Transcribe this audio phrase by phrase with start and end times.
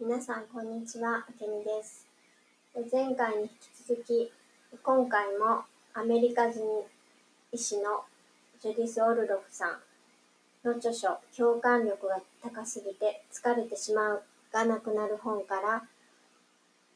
[0.00, 1.18] 皆さん、こんにちは。
[1.18, 2.08] あけみです。
[2.90, 3.52] 前回に引き
[3.86, 4.32] 続き、
[4.82, 5.62] 今回も
[5.94, 6.62] アメリカ人
[7.52, 8.02] 医師の
[8.60, 9.78] ジュディス・オルドフさん
[10.64, 14.22] の著書、共感力が高すぎて疲れてしまう
[14.52, 15.84] がなくなる本から、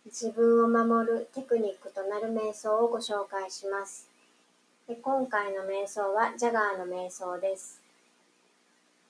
[0.04, 4.10] 自分を守るテクニックとなる瞑想をご紹介します。
[4.88, 7.80] で今回の瞑想はジャガーの瞑想です。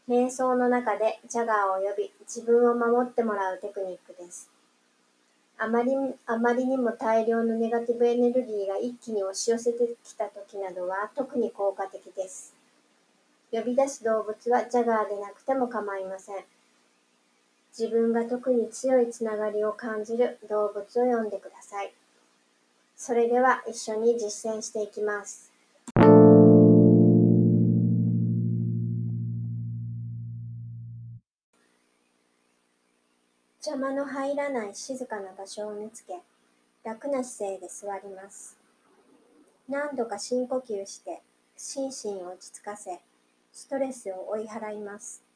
[0.09, 4.51] 瞑想の中でジャガーを呼び、自分を守ってもらうテクニックです。
[5.59, 5.93] あまり
[6.25, 12.55] あまりにも大量のネガティブエネルギーが一気に押し寄せてきた時などは特に効果的です。
[13.53, 16.37] 呼び出す動物はジャガーでなくても構いません。
[17.79, 21.93] 自分が特に強いつながりを感じる動物を呼んでください。
[22.97, 25.48] それでは一緒に実践していきます。
[33.61, 36.21] 邪魔の入らない静かな場所を見つけ、
[36.85, 38.57] 楽な姿勢で座ります。
[39.69, 41.21] 何度か深呼吸して、
[41.57, 43.01] 心身を落ち着かせ、
[43.53, 45.28] ストレスを追い払います。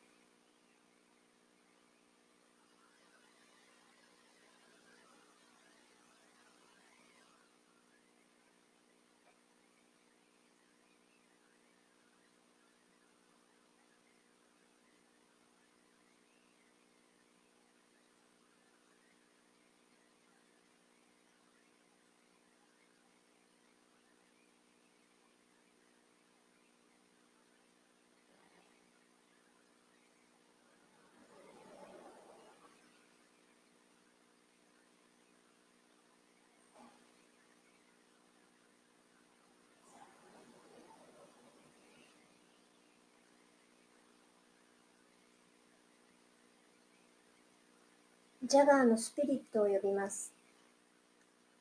[48.45, 50.33] ジャガーのスピリットを呼びます。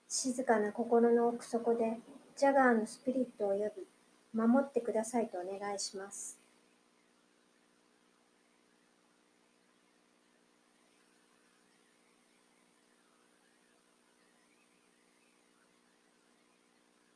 [0.09, 1.99] 静かな心の奥底で
[2.35, 3.85] ジャガーのスピリットを呼び、
[4.33, 6.39] 守ってくださいとお願いします。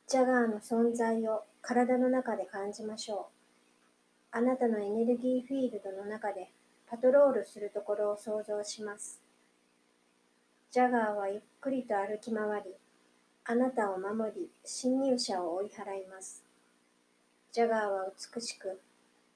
[0.06, 3.30] ジャガーの存在を体の中で感じましょ
[4.32, 4.36] う。
[4.36, 6.52] あなたのエネルギーフィールドの中で
[6.88, 9.25] パトロールするところを想像します。
[10.70, 12.74] ジャガーはゆっくりと歩き回り、
[13.44, 16.42] あなたを守り、侵入者を追い払います。
[17.52, 18.80] ジャガーは美しく、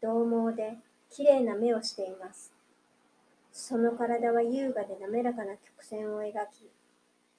[0.03, 0.77] 獰猛で、
[1.11, 2.53] 綺麗な目をしています。
[3.53, 6.69] その体は優雅で滑らかな曲線を描き、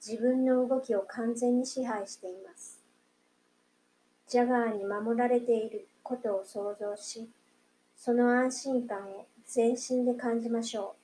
[0.04, 2.80] 自分の動きを完全に支配しています。
[4.26, 7.28] ジャガーに守られていることを想像し、
[7.96, 11.01] その安心感を全身で感じましょう。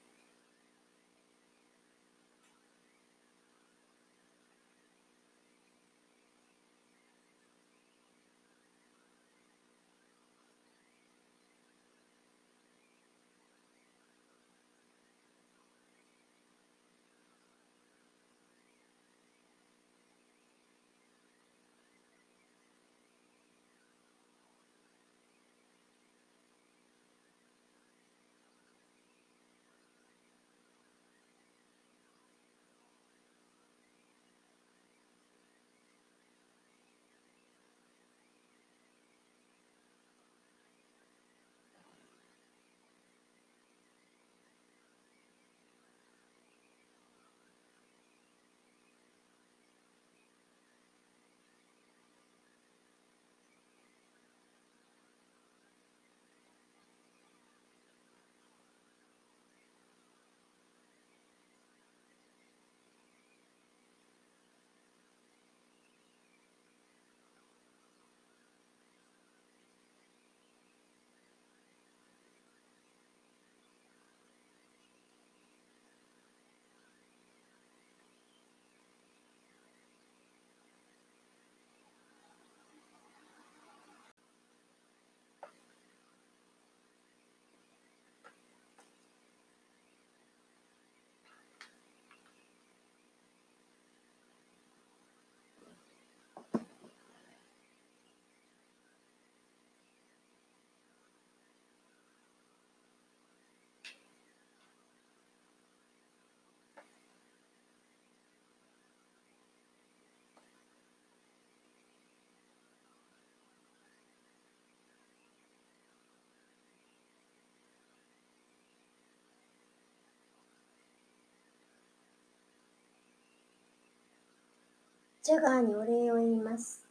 [125.28, 126.86] ジャガーにお礼を言います。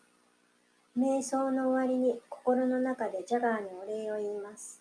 [0.95, 4.79] 瞑想の終わりに心の中でジャガーにお礼を言います。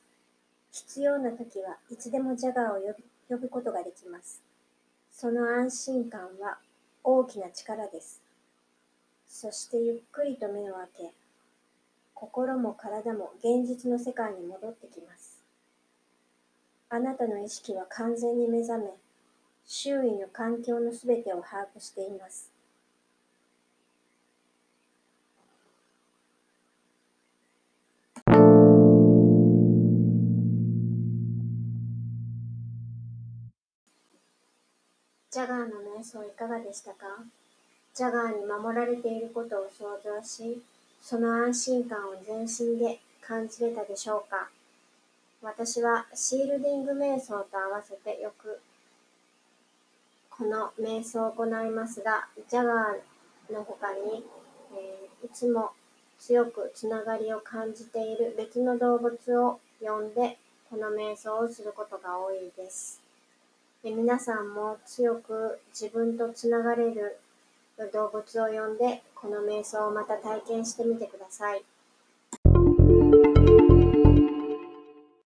[0.70, 2.96] 必要な時はいつでもジャガーを呼ぶ
[3.30, 4.42] 呼ぶことができます。
[5.10, 6.58] その安心感は
[7.02, 8.20] 大きな力です。
[9.26, 11.12] そしてゆっくりと目を開け、
[12.12, 15.42] 心も体も現実の世界に戻ってきます。
[16.90, 18.90] あなたの意識は完全に目覚め、
[19.64, 22.54] 周囲の環境のすべてを把握しています。
[35.46, 37.06] ャガーの瞑想いかがでしたか？
[37.94, 40.60] ジャガーに守られていることを想像し、
[41.00, 44.48] その安心感を全身で感じれたでしょうか？
[45.42, 48.60] 私はシールディング瞑想と合わせてよく
[50.30, 54.24] この瞑想を行いますが、ジャガーの他に、
[54.74, 55.70] えー、いつも
[56.18, 60.38] 強くつながりを感じている別の動物を呼んで、
[60.68, 63.00] この瞑想をすることが多いです。
[63.86, 67.20] で皆さんも強く自分とつながれる
[67.92, 71.62] 動物を呼んで、この瞑想をまた体験してみてください。